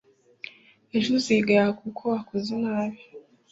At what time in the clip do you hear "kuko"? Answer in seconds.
1.81-2.01